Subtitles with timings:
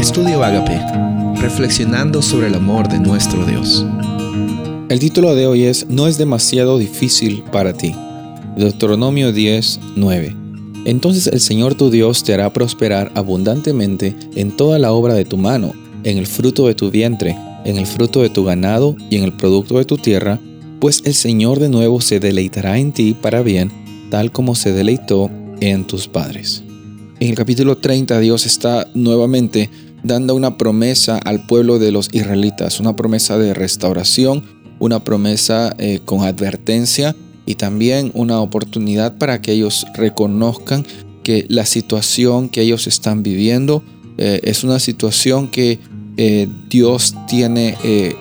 [0.00, 0.80] Estudio Agape,
[1.42, 3.84] reflexionando sobre el amor de nuestro Dios.
[4.88, 7.94] El título de hoy es No es demasiado difícil para ti.
[8.56, 10.34] Deuteronomio 10, 9.
[10.86, 15.36] Entonces el Señor tu Dios te hará prosperar abundantemente en toda la obra de tu
[15.36, 17.36] mano, en el fruto de tu vientre,
[17.66, 20.40] en el fruto de tu ganado y en el producto de tu tierra,
[20.80, 23.70] pues el Señor de nuevo se deleitará en ti para bien,
[24.10, 25.30] tal como se deleitó
[25.60, 26.64] en tus padres.
[27.20, 29.68] En el capítulo 30 Dios está nuevamente
[30.02, 34.44] dando una promesa al pueblo de los israelitas, una promesa de restauración,
[34.78, 37.14] una promesa eh, con advertencia
[37.46, 40.84] y también una oportunidad para que ellos reconozcan
[41.22, 43.84] que la situación que ellos están viviendo
[44.16, 45.78] eh, es una situación que
[46.16, 47.76] eh, Dios tiene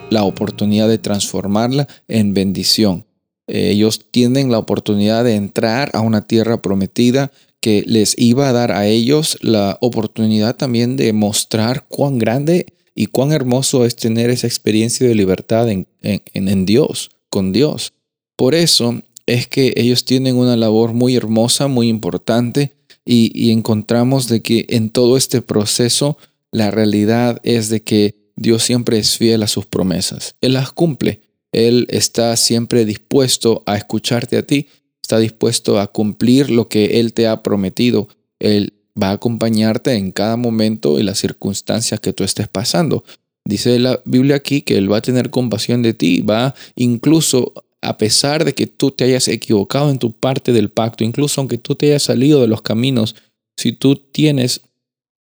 [0.10, 3.06] la oportunidad de transformarla en bendición.
[3.48, 7.32] ellos tienen la oportunidad de entrar a una tierra prometida
[7.62, 13.08] que les iba a dar a ellos la oportunidad también de mostrar cuán grande y
[13.08, 17.94] cuán hermoso es tener esa experiencia de libertad en, en, Dios, con Dios.
[18.36, 24.28] Por eso es que ellos tienen una labor muy hermosa, muy importante, y, y, encontramos
[24.28, 26.18] de que en todo este proceso
[26.52, 30.36] la realidad es de que Dios siempre es fiel a sus promesas.
[30.42, 31.22] Él las cumple.
[31.52, 34.68] Él está siempre dispuesto a escucharte a ti
[35.10, 38.10] está dispuesto a cumplir lo que Él te ha prometido.
[38.38, 43.04] Él va a acompañarte en cada momento y las circunstancias que tú estés pasando.
[43.44, 47.98] Dice la Biblia aquí que Él va a tener compasión de ti, va incluso a
[47.98, 51.74] pesar de que tú te hayas equivocado en tu parte del pacto, incluso aunque tú
[51.74, 53.16] te hayas salido de los caminos,
[53.58, 54.62] si tú tienes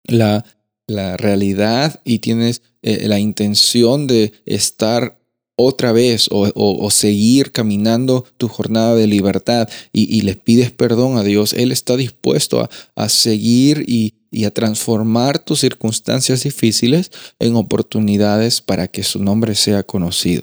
[0.04, 0.46] la,
[0.86, 5.20] la realidad y tienes eh, la intención de estar
[5.56, 11.52] otra vez o, seguir caminando tu jornada de libertad y, les pides perdón a Dios,
[11.52, 18.88] Él está dispuesto a, seguir y, y, a transformar tus circunstancias difíciles en oportunidades para
[18.88, 20.42] que su nombre sea conocido.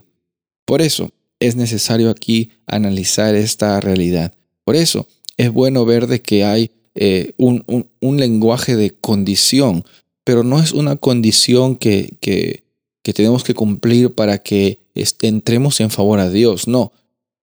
[0.65, 4.33] Por eso es necesario aquí analizar esta realidad.
[4.63, 5.07] Por eso
[5.37, 7.65] es bueno ver de que hay eh, un,
[7.99, 9.83] un, lenguaje de condición,
[10.23, 12.63] pero no es una condición que, que,
[13.01, 14.80] que tenemos que cumplir para que
[15.21, 16.67] entremos en favor a Dios.
[16.67, 16.91] No,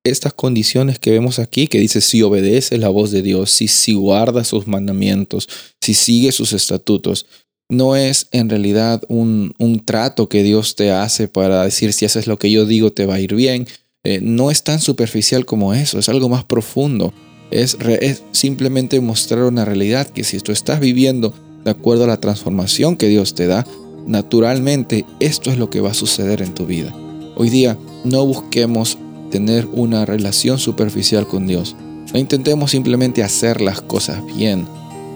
[0.05, 3.95] estas condiciones que vemos aquí, que dice si obedece la voz de Dios, si, si
[3.95, 5.49] guarda sus mandamientos,
[5.81, 7.27] si sigue sus estatutos,
[7.69, 12.27] no es en realidad un, un, trato que Dios te hace para decir si haces
[12.27, 13.67] lo que yo digo te va a ir bien.
[14.05, 17.13] Eh, no es tan superficial como eso, es algo más profundo.
[17.51, 21.35] Es, es simplemente mostrar una realidad que si tú estás viviendo
[21.65, 23.67] de acuerdo a la transformación que Dios te da,
[24.07, 26.95] naturalmente esto es lo que va a suceder en tu vida.
[27.41, 28.99] Hoy día no busquemos
[29.31, 31.77] tener una relación superficial con Dios.
[32.13, 34.67] No intentemos simplemente hacer las cosas bien,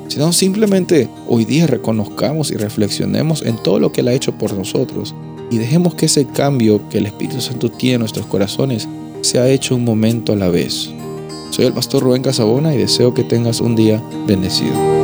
[0.06, 4.52] sino simplemente hoy día reconozcamos y reflexionemos en todo lo que Él ha hecho por
[4.52, 5.16] nosotros
[5.50, 8.86] y dejemos que ese cambio que el Espíritu Santo tiene en nuestros corazones
[9.22, 10.90] sea hecho un momento a la vez.
[11.50, 15.01] Soy el pastor Rubén Casabona y deseo que tengas un día bendecido.